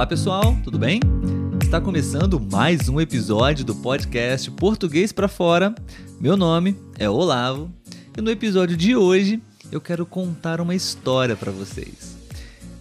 Olá 0.00 0.06
pessoal, 0.06 0.56
tudo 0.64 0.78
bem? 0.78 0.98
Está 1.62 1.78
começando 1.78 2.40
mais 2.40 2.88
um 2.88 2.98
episódio 2.98 3.66
do 3.66 3.74
podcast 3.74 4.50
Português 4.52 5.12
para 5.12 5.28
Fora. 5.28 5.74
Meu 6.18 6.38
nome 6.38 6.74
é 6.98 7.06
Olavo 7.06 7.70
e 8.16 8.20
no 8.22 8.30
episódio 8.30 8.78
de 8.78 8.96
hoje 8.96 9.42
eu 9.70 9.78
quero 9.78 10.06
contar 10.06 10.58
uma 10.58 10.74
história 10.74 11.36
para 11.36 11.52
vocês. 11.52 12.09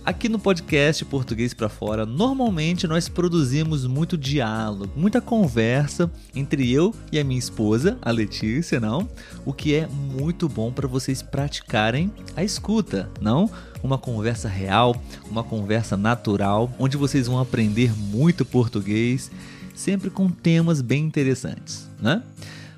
Aqui 0.09 0.27
no 0.27 0.39
podcast 0.39 1.05
Português 1.05 1.53
para 1.53 1.69
Fora, 1.69 2.03
normalmente 2.03 2.87
nós 2.87 3.07
produzimos 3.07 3.85
muito 3.85 4.17
diálogo, 4.17 4.91
muita 4.95 5.21
conversa 5.21 6.11
entre 6.33 6.73
eu 6.73 6.95
e 7.11 7.19
a 7.19 7.23
minha 7.23 7.37
esposa, 7.37 7.95
a 8.01 8.09
Letícia, 8.09 8.79
não? 8.79 9.07
O 9.45 9.53
que 9.53 9.75
é 9.75 9.85
muito 9.85 10.49
bom 10.49 10.71
para 10.71 10.87
vocês 10.87 11.21
praticarem 11.21 12.11
a 12.35 12.43
escuta, 12.43 13.07
não? 13.21 13.51
Uma 13.83 13.99
conversa 13.99 14.49
real, 14.49 14.99
uma 15.29 15.43
conversa 15.43 15.95
natural, 15.95 16.73
onde 16.79 16.97
vocês 16.97 17.27
vão 17.27 17.37
aprender 17.37 17.95
muito 17.95 18.43
português, 18.43 19.29
sempre 19.75 20.09
com 20.09 20.27
temas 20.27 20.81
bem 20.81 21.05
interessantes, 21.05 21.87
né? 22.01 22.23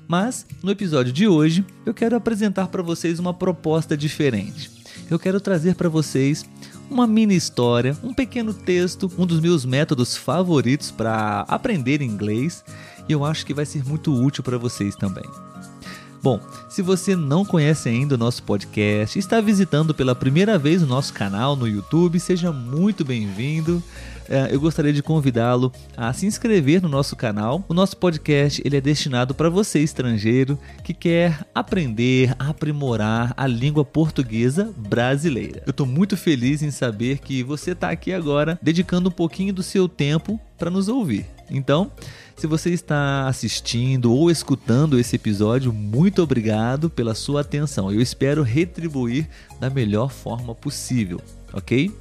Mas 0.06 0.44
no 0.62 0.70
episódio 0.70 1.10
de 1.10 1.26
hoje 1.26 1.64
eu 1.86 1.94
quero 1.94 2.14
apresentar 2.14 2.68
para 2.68 2.82
vocês 2.82 3.18
uma 3.18 3.32
proposta 3.32 3.96
diferente. 3.96 4.70
Eu 5.10 5.18
quero 5.18 5.40
trazer 5.40 5.74
para 5.76 5.88
vocês 5.88 6.46
uma 6.92 7.06
mini 7.06 7.34
história, 7.34 7.96
um 8.02 8.12
pequeno 8.12 8.52
texto, 8.52 9.10
um 9.16 9.26
dos 9.26 9.40
meus 9.40 9.64
métodos 9.64 10.16
favoritos 10.16 10.90
para 10.90 11.40
aprender 11.48 12.02
inglês 12.02 12.62
e 13.08 13.12
eu 13.12 13.24
acho 13.24 13.46
que 13.46 13.54
vai 13.54 13.64
ser 13.64 13.84
muito 13.84 14.14
útil 14.14 14.44
para 14.44 14.58
vocês 14.58 14.94
também. 14.94 15.24
Bom, 16.22 16.38
se 16.68 16.82
você 16.82 17.16
não 17.16 17.44
conhece 17.44 17.88
ainda 17.88 18.14
o 18.14 18.18
nosso 18.18 18.44
podcast, 18.44 19.18
está 19.18 19.40
visitando 19.40 19.92
pela 19.92 20.14
primeira 20.14 20.56
vez 20.56 20.80
o 20.80 20.86
nosso 20.86 21.12
canal 21.12 21.56
no 21.56 21.66
YouTube, 21.66 22.20
seja 22.20 22.52
muito 22.52 23.04
bem-vindo. 23.04 23.82
É, 24.32 24.48
eu 24.50 24.58
gostaria 24.58 24.94
de 24.94 25.02
convidá-lo 25.02 25.70
a 25.94 26.10
se 26.14 26.24
inscrever 26.24 26.80
no 26.80 26.88
nosso 26.88 27.14
canal. 27.14 27.62
O 27.68 27.74
nosso 27.74 27.94
podcast 27.98 28.62
ele 28.64 28.78
é 28.78 28.80
destinado 28.80 29.34
para 29.34 29.50
você 29.50 29.80
estrangeiro 29.80 30.58
que 30.82 30.94
quer 30.94 31.46
aprender, 31.54 32.34
aprimorar 32.38 33.34
a 33.36 33.46
língua 33.46 33.84
portuguesa 33.84 34.72
brasileira. 34.74 35.62
Eu 35.66 35.70
estou 35.72 35.84
muito 35.84 36.16
feliz 36.16 36.62
em 36.62 36.70
saber 36.70 37.18
que 37.18 37.42
você 37.42 37.72
está 37.72 37.90
aqui 37.90 38.10
agora 38.10 38.58
dedicando 38.62 39.10
um 39.10 39.12
pouquinho 39.12 39.52
do 39.52 39.62
seu 39.62 39.86
tempo 39.86 40.40
para 40.56 40.70
nos 40.70 40.88
ouvir. 40.88 41.26
Então, 41.50 41.92
se 42.34 42.46
você 42.46 42.70
está 42.70 43.28
assistindo 43.28 44.14
ou 44.14 44.30
escutando 44.30 44.98
esse 44.98 45.14
episódio, 45.14 45.74
muito 45.74 46.22
obrigado 46.22 46.88
pela 46.88 47.14
sua 47.14 47.42
atenção. 47.42 47.92
Eu 47.92 48.00
espero 48.00 48.42
retribuir 48.42 49.28
da 49.60 49.68
melhor 49.68 50.10
forma 50.10 50.54
possível, 50.54 51.20
ok? 51.52 51.92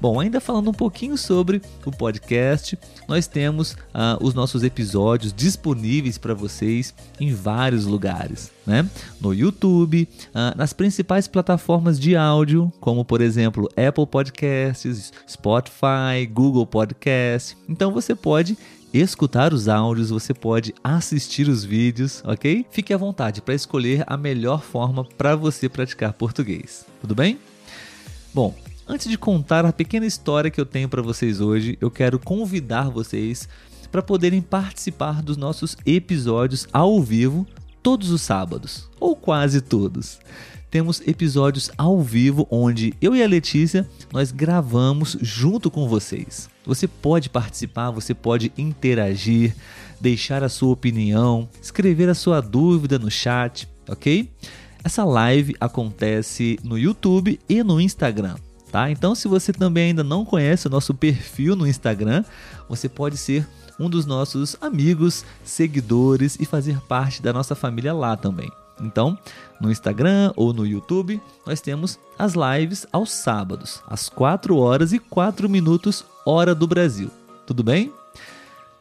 Bom, 0.00 0.18
ainda 0.18 0.40
falando 0.40 0.70
um 0.70 0.74
pouquinho 0.74 1.18
sobre 1.18 1.60
o 1.84 1.90
podcast, 1.90 2.78
nós 3.06 3.26
temos 3.26 3.72
uh, 3.72 4.16
os 4.22 4.32
nossos 4.32 4.62
episódios 4.62 5.30
disponíveis 5.30 6.16
para 6.16 6.32
vocês 6.32 6.94
em 7.20 7.34
vários 7.34 7.84
lugares, 7.84 8.50
né? 8.66 8.88
No 9.20 9.34
YouTube, 9.34 10.08
uh, 10.28 10.56
nas 10.56 10.72
principais 10.72 11.28
plataformas 11.28 12.00
de 12.00 12.16
áudio, 12.16 12.72
como 12.80 13.04
por 13.04 13.20
exemplo 13.20 13.68
Apple 13.76 14.06
Podcasts, 14.06 15.12
Spotify, 15.28 16.26
Google 16.32 16.66
Podcasts. 16.66 17.54
Então 17.68 17.92
você 17.92 18.14
pode 18.14 18.56
escutar 18.94 19.52
os 19.52 19.68
áudios, 19.68 20.08
você 20.08 20.32
pode 20.32 20.74
assistir 20.82 21.46
os 21.46 21.62
vídeos, 21.62 22.22
ok? 22.24 22.64
Fique 22.70 22.94
à 22.94 22.96
vontade 22.96 23.42
para 23.42 23.54
escolher 23.54 24.02
a 24.06 24.16
melhor 24.16 24.62
forma 24.62 25.04
para 25.04 25.36
você 25.36 25.68
praticar 25.68 26.14
português. 26.14 26.86
Tudo 27.02 27.14
bem? 27.14 27.38
Bom, 28.32 28.54
Antes 28.92 29.08
de 29.08 29.16
contar 29.16 29.64
a 29.64 29.72
pequena 29.72 30.04
história 30.04 30.50
que 30.50 30.60
eu 30.60 30.66
tenho 30.66 30.88
para 30.88 31.00
vocês 31.00 31.40
hoje, 31.40 31.78
eu 31.80 31.92
quero 31.92 32.18
convidar 32.18 32.90
vocês 32.90 33.48
para 33.88 34.02
poderem 34.02 34.42
participar 34.42 35.22
dos 35.22 35.36
nossos 35.36 35.76
episódios 35.86 36.66
ao 36.72 37.00
vivo 37.00 37.46
todos 37.84 38.10
os 38.10 38.20
sábados, 38.20 38.90
ou 38.98 39.14
quase 39.14 39.60
todos. 39.60 40.18
Temos 40.72 41.00
episódios 41.06 41.70
ao 41.78 42.02
vivo 42.02 42.48
onde 42.50 42.92
eu 43.00 43.14
e 43.14 43.22
a 43.22 43.28
Letícia 43.28 43.88
nós 44.12 44.32
gravamos 44.32 45.16
junto 45.20 45.70
com 45.70 45.86
vocês. 45.86 46.50
Você 46.66 46.88
pode 46.88 47.30
participar, 47.30 47.92
você 47.92 48.12
pode 48.12 48.52
interagir, 48.58 49.54
deixar 50.00 50.42
a 50.42 50.48
sua 50.48 50.72
opinião, 50.72 51.48
escrever 51.62 52.08
a 52.08 52.14
sua 52.14 52.40
dúvida 52.40 52.98
no 52.98 53.08
chat, 53.08 53.68
ok? 53.88 54.28
Essa 54.82 55.04
live 55.04 55.54
acontece 55.60 56.58
no 56.64 56.76
YouTube 56.76 57.38
e 57.48 57.62
no 57.62 57.80
Instagram 57.80 58.34
tá? 58.70 58.90
Então, 58.90 59.14
se 59.14 59.28
você 59.28 59.52
também 59.52 59.88
ainda 59.88 60.04
não 60.04 60.24
conhece 60.24 60.66
o 60.66 60.70
nosso 60.70 60.94
perfil 60.94 61.56
no 61.56 61.66
Instagram, 61.66 62.24
você 62.68 62.88
pode 62.88 63.16
ser 63.16 63.46
um 63.78 63.88
dos 63.88 64.06
nossos 64.06 64.56
amigos, 64.60 65.24
seguidores 65.42 66.36
e 66.38 66.44
fazer 66.44 66.78
parte 66.82 67.22
da 67.22 67.32
nossa 67.32 67.54
família 67.54 67.92
lá 67.92 68.16
também. 68.16 68.50
Então, 68.80 69.18
no 69.60 69.70
Instagram 69.70 70.32
ou 70.36 70.52
no 70.52 70.66
YouTube, 70.66 71.20
nós 71.46 71.60
temos 71.60 71.98
as 72.18 72.34
lives 72.34 72.86
aos 72.92 73.10
sábados, 73.10 73.82
às 73.86 74.08
4 74.08 74.56
horas 74.56 74.92
e 74.92 74.98
4 74.98 75.48
minutos, 75.48 76.04
hora 76.24 76.54
do 76.54 76.66
Brasil. 76.66 77.10
Tudo 77.46 77.62
bem? 77.62 77.92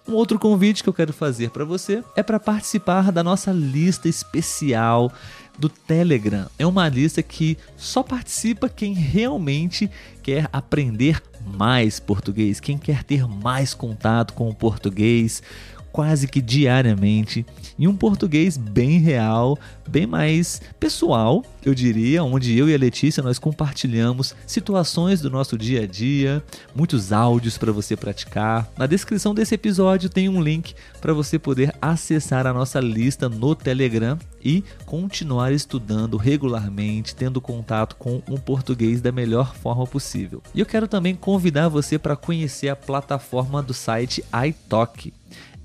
Um 0.07 0.13
outro 0.13 0.39
convite 0.39 0.81
que 0.81 0.89
eu 0.89 0.93
quero 0.93 1.13
fazer 1.13 1.51
para 1.51 1.63
você 1.63 2.03
é 2.15 2.23
para 2.23 2.39
participar 2.39 3.11
da 3.11 3.23
nossa 3.23 3.51
lista 3.51 4.07
especial 4.09 5.11
do 5.59 5.67
Telegram. 5.67 6.47
É 6.57 6.65
uma 6.65 6.87
lista 6.87 7.21
que 7.21 7.57
só 7.75 8.01
participa 8.01 8.69
quem 8.69 8.93
realmente 8.93 9.89
quer 10.23 10.47
aprender 10.53 11.21
mais 11.45 11.99
português, 11.99 12.59
quem 12.59 12.77
quer 12.77 13.03
ter 13.03 13.27
mais 13.27 13.73
contato 13.73 14.33
com 14.33 14.49
o 14.49 14.55
português, 14.55 15.43
quase 15.91 16.27
que 16.27 16.41
diariamente 16.41 17.45
em 17.77 17.87
um 17.87 17.95
português 17.95 18.57
bem 18.57 18.99
real, 18.99 19.57
bem 19.87 20.05
mais 20.05 20.61
pessoal, 20.79 21.43
eu 21.63 21.73
diria, 21.73 22.23
onde 22.23 22.57
eu 22.57 22.69
e 22.69 22.73
a 22.73 22.77
Letícia 22.77 23.23
nós 23.23 23.39
compartilhamos 23.39 24.35
situações 24.45 25.21
do 25.21 25.29
nosso 25.29 25.57
dia 25.57 25.83
a 25.83 25.87
dia, 25.87 26.43
muitos 26.75 27.11
áudios 27.11 27.57
para 27.57 27.71
você 27.71 27.95
praticar. 27.95 28.69
Na 28.77 28.85
descrição 28.85 29.33
desse 29.33 29.55
episódio 29.55 30.09
tem 30.09 30.29
um 30.29 30.41
link 30.41 30.73
para 31.01 31.13
você 31.13 31.39
poder 31.39 31.73
acessar 31.81 32.45
a 32.45 32.53
nossa 32.53 32.79
lista 32.79 33.29
no 33.29 33.55
Telegram 33.55 34.17
e 34.43 34.63
continuar 34.85 35.51
estudando 35.51 36.17
regularmente, 36.17 37.15
tendo 37.15 37.41
contato 37.41 37.95
com 37.95 38.21
um 38.29 38.37
português 38.37 39.01
da 39.01 39.11
melhor 39.11 39.55
forma 39.55 39.85
possível. 39.85 40.41
E 40.53 40.59
eu 40.59 40.65
quero 40.65 40.87
também 40.87 41.15
convidar 41.15 41.67
você 41.67 41.97
para 41.97 42.15
conhecer 42.15 42.69
a 42.69 42.75
plataforma 42.75 43.61
do 43.61 43.73
site 43.73 44.23
iTalk 44.47 45.13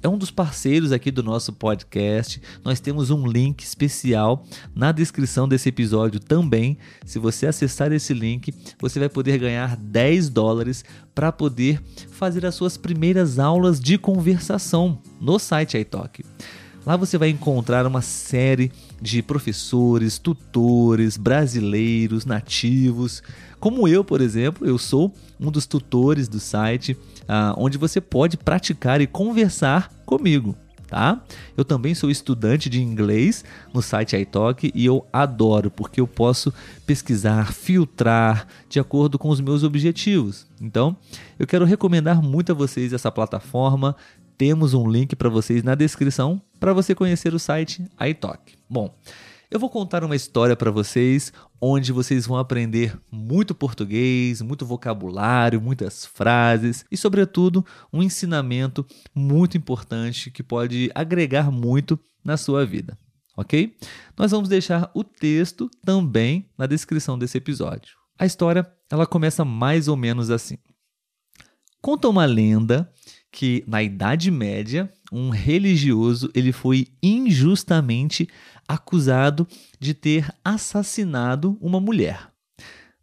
é 0.04 0.08
um 0.08 0.18
dos 0.18 0.30
parceiros 0.30 0.92
aqui 0.92 1.10
do 1.10 1.22
nosso 1.22 1.50
podcast. 1.50 2.40
Nós 2.62 2.78
temos 2.78 3.10
um 3.10 3.26
link 3.26 3.62
especial 3.62 4.44
na 4.74 4.92
descrição 4.92 5.48
desse 5.48 5.70
episódio 5.70 6.20
também. 6.20 6.76
Se 7.06 7.18
você 7.18 7.46
acessar 7.46 7.90
esse 7.90 8.12
link, 8.12 8.52
você 8.78 8.98
vai 9.00 9.08
poder 9.08 9.38
ganhar 9.38 9.76
10 9.76 10.28
dólares 10.28 10.84
para 11.14 11.32
poder 11.32 11.80
fazer 12.10 12.44
as 12.44 12.54
suas 12.54 12.76
primeiras 12.76 13.38
aulas 13.38 13.80
de 13.80 13.96
conversação 13.96 14.98
no 15.18 15.38
site 15.38 15.78
iTalk. 15.78 16.22
Lá 16.84 16.98
você 16.98 17.16
vai 17.16 17.30
encontrar 17.30 17.86
uma 17.86 18.02
série 18.02 18.70
de 19.00 19.22
professores, 19.22 20.18
tutores 20.18 21.16
brasileiros, 21.16 22.26
nativos, 22.26 23.22
como 23.64 23.88
eu, 23.88 24.04
por 24.04 24.20
exemplo, 24.20 24.66
eu 24.66 24.76
sou 24.76 25.10
um 25.40 25.50
dos 25.50 25.64
tutores 25.64 26.28
do 26.28 26.38
site, 26.38 26.94
ah, 27.26 27.54
onde 27.56 27.78
você 27.78 27.98
pode 27.98 28.36
praticar 28.36 29.00
e 29.00 29.06
conversar 29.06 29.90
comigo. 30.04 30.56
Tá? 30.86 31.20
Eu 31.56 31.64
também 31.64 31.94
sou 31.94 32.10
estudante 32.10 32.68
de 32.68 32.80
inglês 32.80 33.44
no 33.72 33.82
site 33.82 34.16
iTalk 34.16 34.70
e 34.72 34.84
eu 34.84 35.04
adoro 35.12 35.70
porque 35.70 36.00
eu 36.00 36.06
posso 36.06 36.52
pesquisar, 36.86 37.52
filtrar 37.52 38.46
de 38.68 38.78
acordo 38.78 39.18
com 39.18 39.28
os 39.28 39.40
meus 39.40 39.64
objetivos. 39.64 40.46
Então, 40.60 40.96
eu 41.38 41.46
quero 41.46 41.64
recomendar 41.64 42.22
muito 42.22 42.52
a 42.52 42.54
vocês 42.54 42.92
essa 42.92 43.10
plataforma. 43.10 43.96
Temos 44.36 44.74
um 44.74 44.88
link 44.88 45.16
para 45.16 45.28
vocês 45.28 45.62
na 45.62 45.74
descrição 45.74 46.40
para 46.60 46.72
você 46.72 46.94
conhecer 46.94 47.34
o 47.34 47.38
site 47.38 47.84
iTalk. 48.00 48.52
Bom, 48.68 48.94
eu 49.54 49.60
vou 49.60 49.70
contar 49.70 50.02
uma 50.02 50.16
história 50.16 50.56
para 50.56 50.72
vocês 50.72 51.32
onde 51.60 51.92
vocês 51.92 52.26
vão 52.26 52.36
aprender 52.36 52.98
muito 53.08 53.54
português, 53.54 54.42
muito 54.42 54.66
vocabulário, 54.66 55.60
muitas 55.60 56.04
frases 56.04 56.84
e, 56.90 56.96
sobretudo, 56.96 57.64
um 57.92 58.02
ensinamento 58.02 58.84
muito 59.14 59.56
importante 59.56 60.28
que 60.28 60.42
pode 60.42 60.90
agregar 60.92 61.52
muito 61.52 61.96
na 62.24 62.36
sua 62.36 62.66
vida. 62.66 62.98
Ok? 63.36 63.76
Nós 64.18 64.32
vamos 64.32 64.48
deixar 64.48 64.90
o 64.92 65.04
texto 65.04 65.70
também 65.84 66.50
na 66.58 66.66
descrição 66.66 67.16
desse 67.16 67.38
episódio. 67.38 67.94
A 68.18 68.26
história 68.26 68.68
ela 68.90 69.06
começa 69.06 69.44
mais 69.44 69.86
ou 69.86 69.96
menos 69.96 70.30
assim. 70.30 70.58
Conta 71.80 72.08
uma 72.08 72.24
lenda 72.24 72.92
que 73.34 73.64
na 73.66 73.82
Idade 73.82 74.30
Média 74.30 74.88
um 75.10 75.28
religioso 75.28 76.30
ele 76.36 76.52
foi 76.52 76.86
injustamente 77.02 78.28
acusado 78.66 79.44
de 79.80 79.92
ter 79.92 80.32
assassinado 80.44 81.58
uma 81.60 81.80
mulher. 81.80 82.30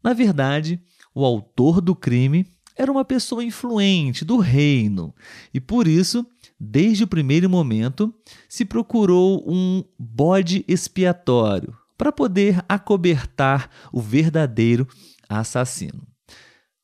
Na 0.02 0.14
verdade, 0.14 0.82
o 1.14 1.26
autor 1.26 1.82
do 1.82 1.94
crime 1.94 2.48
era 2.78 2.90
uma 2.90 3.04
pessoa 3.04 3.44
influente 3.44 4.24
do 4.24 4.38
reino 4.38 5.14
e 5.54 5.60
por 5.60 5.86
isso, 5.86 6.26
desde 6.58 7.04
o 7.04 7.08
primeiro 7.08 7.50
momento, 7.50 8.16
se 8.48 8.64
procurou 8.64 9.44
um 9.46 9.84
bode 10.00 10.64
expiatório 10.66 11.76
para 11.98 12.10
poder 12.10 12.64
acobertar 12.70 13.70
o 13.92 14.00
verdadeiro 14.00 14.88
assassino. 15.28 16.08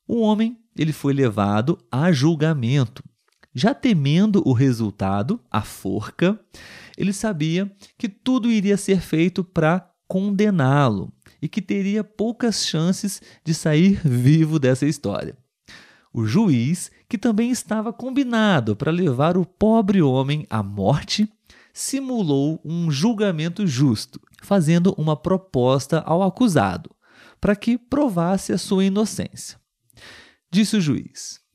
O 0.06 0.20
homem 0.20 0.58
ele 0.78 0.92
foi 0.92 1.14
levado 1.14 1.78
a 1.90 2.12
julgamento. 2.12 3.02
Já 3.60 3.74
temendo 3.74 4.44
o 4.46 4.54
resultado, 4.54 5.42
a 5.50 5.64
forca, 5.64 6.40
ele 6.96 7.12
sabia 7.12 7.76
que 7.98 8.08
tudo 8.08 8.52
iria 8.52 8.78
ser 8.78 9.02
feito 9.02 9.44
para 9.44 9.90
condená-lo 10.08 11.12
e 11.42 11.50
que 11.50 11.60
teria 11.60 12.04
poucas 12.04 12.68
chances 12.68 13.20
de 13.44 13.56
sair 13.56 14.00
vivo 14.06 14.60
dessa 14.60 14.86
história. 14.86 15.36
O 16.14 16.24
juiz, 16.24 16.92
que 17.10 17.18
também 17.18 17.50
estava 17.50 17.92
combinado 17.92 18.76
para 18.76 18.92
levar 18.92 19.36
o 19.36 19.44
pobre 19.44 20.04
homem 20.04 20.46
à 20.52 20.62
morte, 20.62 21.28
simulou 21.74 22.62
um 22.64 22.92
julgamento 22.92 23.66
justo, 23.66 24.22
fazendo 24.44 24.94
uma 25.00 25.16
proposta 25.16 26.02
ao 26.02 26.22
acusado, 26.22 26.92
para 27.42 27.56
que 27.56 27.76
provasse 27.76 28.54
a 28.54 28.58
sua 28.60 28.86
inocência. 28.86 29.60
Disse 30.52 30.78
o 30.78 30.82
juiz: 30.82 31.47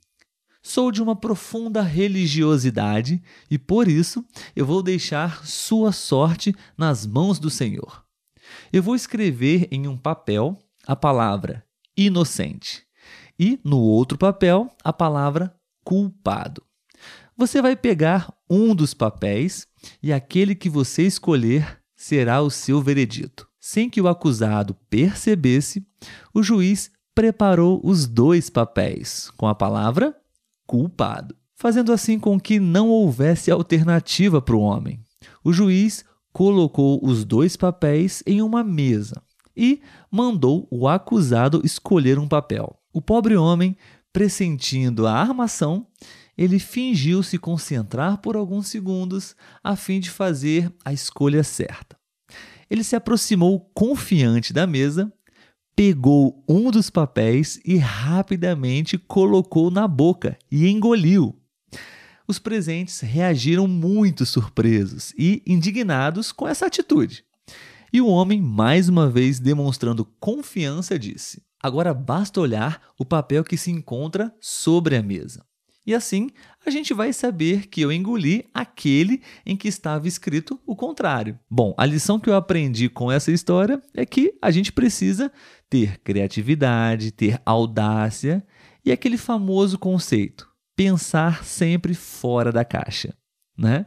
Sou 0.63 0.93
de 0.93 1.03
uma 1.03 1.17
profunda 1.17 1.83
religiosidade 1.83 3.21
e 3.51 3.59
por 3.59 3.89
isso 3.89 4.25
eu 4.55 4.65
vou 4.65 4.81
deixar 4.81 5.45
sua 5.45 5.91
sorte 5.91 6.55
nas 6.79 7.05
mãos 7.05 7.41
do 7.41 7.51
Senhor. 7.51 8.05
Eu 8.73 8.81
vou 8.81 8.95
escrever 8.95 9.67
em 9.73 9.89
um 9.89 9.97
papel 9.97 10.57
a 10.87 10.95
palavra 10.95 11.65
inocente 11.97 12.85
e 13.39 13.59
no 13.65 13.81
outro 13.81 14.17
papel 14.17 14.71
a 14.85 14.93
palavra 14.93 15.53
culpado. 15.85 16.63
Você 17.37 17.61
vai 17.61 17.75
pegar 17.75 18.33
um 18.49 18.73
dos 18.73 18.95
papéis 18.95 19.67
e 20.01 20.13
aquele 20.13 20.55
que 20.55 20.69
você 20.69 21.03
escolher 21.03 21.81
será 21.97 22.41
o 22.41 22.51
seu 22.51 22.81
veredito. 22.81 23.49
Sem 23.61 23.91
que 23.91 24.01
o 24.01 24.07
acusado 24.07 24.77
percebesse, 24.89 25.85
o 26.33 26.43
juiz 26.43 26.91
preparou 27.15 27.81
os 27.83 28.07
dois 28.07 28.49
papéis 28.49 29.31
com 29.37 29.49
a 29.49 29.55
palavra 29.55 30.17
culpado, 30.67 31.35
fazendo 31.55 31.93
assim 31.93 32.19
com 32.19 32.41
que 32.41 32.59
não 32.59 32.89
houvesse 32.89 33.51
alternativa 33.51 34.41
para 34.41 34.57
o 34.57 34.61
homem. 34.61 35.01
O 35.45 35.53
juiz 35.53 36.05
colocou 36.33 37.01
os 37.03 37.25
dois 37.25 37.57
papéis 37.57 38.23
em 38.27 38.41
uma 38.43 38.65
mesa 38.65 39.23
e 39.57 39.81
mandou 40.11 40.67
o 40.71 40.89
acusado 40.89 41.61
escolher 41.65 42.19
um 42.19 42.27
papel. 42.27 42.79
O 42.93 43.01
pobre 43.01 43.37
homem, 43.37 43.77
pressentindo 44.13 45.07
a 45.07 45.13
armação, 45.13 45.87
ele 46.37 46.59
fingiu 46.59 47.23
se 47.23 47.39
concentrar 47.39 48.19
por 48.19 48.37
alguns 48.37 48.69
segundos 48.69 49.37
a 49.63 49.77
fim 49.77 50.01
de 50.01 50.11
fazer 50.11 50.73
a 50.85 50.93
escolha 50.93 51.45
certa. 51.45 51.97
Ele 52.71 52.83
se 52.83 52.97
aproximou 52.97 53.61
confiante 53.75 54.53
da 54.53 54.67
mesa, 54.67 55.13
pegou 55.75 56.45
um 56.49 56.71
dos 56.71 56.91
papéis 56.91 57.61
e 57.65 57.77
rapidamente 57.77 58.99
colocou 58.99 59.71
na 59.71 59.89
boca 59.89 60.39
e 60.51 60.69
engoliu. 60.69 61.39
Os 62.27 62.39
presentes 62.39 63.01
reagiram 63.01 63.67
muito 63.67 64.25
surpresos 64.25 65.13
e 65.19 65.43
indignados 65.47 66.33
com 66.33 66.47
essa 66.47 66.67
atitude. 66.67 67.25
E 67.93 68.01
o 68.01 68.07
homem, 68.07 68.41
mais 68.41 68.89
uma 68.89 69.11
vez 69.11 69.39
demonstrando 69.39 70.05
confiança, 70.19 70.99
disse: 70.99 71.43
Agora 71.63 71.93
basta 71.93 72.41
olhar 72.41 72.81
o 72.99 73.05
papel 73.05 73.45
que 73.45 73.57
se 73.57 73.71
encontra 73.71 74.35
sobre 74.41 74.97
a 74.97 75.03
mesa. 75.03 75.45
E 75.87 75.95
assim 75.95 76.31
a 76.65 76.71
gente 76.71 76.95
vai 76.95 77.13
saber 77.13 77.67
que 77.67 77.81
eu 77.81 77.91
engoli 77.91 78.49
aquele 78.55 79.21
em 79.45 79.57
que 79.57 79.67
estava 79.67 80.07
escrito 80.07 80.61
o 80.65 80.77
contrário. 80.77 81.39
Bom, 81.51 81.75
a 81.77 81.85
lição 81.85 82.21
que 82.21 82.31
eu 82.31 82.37
aprendi 82.37 82.89
com 82.89 83.11
essa 83.11 83.33
história 83.33 83.83
é 83.95 84.07
que 84.07 84.35
a 84.41 84.51
gente 84.51 84.73
precisa 84.73 85.33
ter 85.69 85.99
criatividade, 85.99 87.11
ter 87.11 87.41
audácia 87.45 88.47
e 88.85 88.93
aquele 88.93 89.17
famoso 89.17 89.79
conceito: 89.79 90.49
pensar 90.77 91.45
sempre 91.45 91.95
fora 91.95 92.53
da 92.53 92.65
caixa, 92.65 93.15
né? 93.59 93.87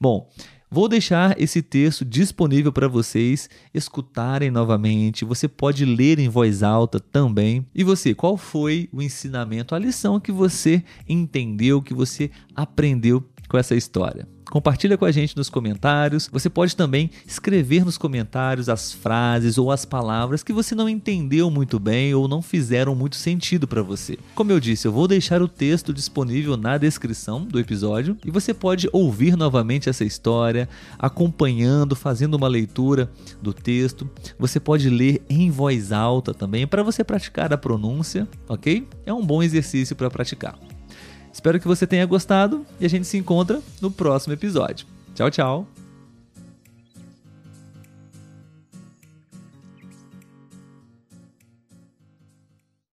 Bom, 0.00 0.28
Vou 0.72 0.88
deixar 0.88 1.38
esse 1.38 1.60
texto 1.60 2.02
disponível 2.02 2.72
para 2.72 2.88
vocês 2.88 3.50
escutarem 3.74 4.50
novamente. 4.50 5.22
Você 5.22 5.46
pode 5.46 5.84
ler 5.84 6.18
em 6.18 6.30
voz 6.30 6.62
alta 6.62 6.98
também. 6.98 7.66
E 7.74 7.84
você, 7.84 8.14
qual 8.14 8.38
foi 8.38 8.88
o 8.90 9.02
ensinamento, 9.02 9.74
a 9.74 9.78
lição 9.78 10.18
que 10.18 10.32
você 10.32 10.82
entendeu, 11.06 11.82
que 11.82 11.92
você 11.92 12.30
aprendeu 12.56 13.22
com 13.50 13.58
essa 13.58 13.74
história? 13.74 14.26
Compartilha 14.50 14.98
com 14.98 15.04
a 15.04 15.12
gente 15.12 15.36
nos 15.36 15.48
comentários. 15.48 16.28
Você 16.32 16.50
pode 16.50 16.76
também 16.76 17.10
escrever 17.26 17.84
nos 17.84 17.96
comentários 17.96 18.68
as 18.68 18.92
frases 18.92 19.58
ou 19.58 19.70
as 19.70 19.84
palavras 19.84 20.42
que 20.42 20.52
você 20.52 20.74
não 20.74 20.88
entendeu 20.88 21.50
muito 21.50 21.78
bem 21.78 22.14
ou 22.14 22.28
não 22.28 22.42
fizeram 22.42 22.94
muito 22.94 23.16
sentido 23.16 23.66
para 23.66 23.82
você. 23.82 24.18
Como 24.34 24.52
eu 24.52 24.60
disse, 24.60 24.86
eu 24.86 24.92
vou 24.92 25.08
deixar 25.08 25.40
o 25.40 25.48
texto 25.48 25.92
disponível 25.92 26.56
na 26.56 26.76
descrição 26.76 27.44
do 27.44 27.58
episódio 27.58 28.16
e 28.24 28.30
você 28.30 28.52
pode 28.52 28.88
ouvir 28.92 29.36
novamente 29.36 29.88
essa 29.88 30.04
história, 30.04 30.68
acompanhando, 30.98 31.96
fazendo 31.96 32.34
uma 32.34 32.48
leitura 32.48 33.10
do 33.40 33.52
texto. 33.52 34.08
Você 34.38 34.60
pode 34.60 34.88
ler 34.88 35.22
em 35.28 35.50
voz 35.50 35.92
alta 35.92 36.34
também 36.34 36.66
para 36.66 36.82
você 36.82 37.02
praticar 37.02 37.52
a 37.52 37.58
pronúncia, 37.58 38.28
ok? 38.48 38.86
É 39.06 39.12
um 39.12 39.24
bom 39.24 39.42
exercício 39.42 39.96
para 39.96 40.10
praticar. 40.10 40.58
Espero 41.32 41.58
que 41.58 41.66
você 41.66 41.86
tenha 41.86 42.04
gostado 42.06 42.64
e 42.78 42.86
a 42.86 42.88
gente 42.88 43.06
se 43.06 43.16
encontra 43.16 43.60
no 43.80 43.90
próximo 43.90 44.34
episódio. 44.34 44.86
Tchau, 45.14 45.30
tchau! 45.30 45.81